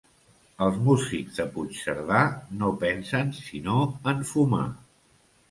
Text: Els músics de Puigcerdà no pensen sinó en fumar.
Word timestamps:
Els 0.67 0.77
músics 0.85 1.37
de 1.41 1.45
Puigcerdà 1.57 2.23
no 2.63 2.71
pensen 2.85 3.31
sinó 3.43 3.79
en 4.15 4.27
fumar. 4.33 4.65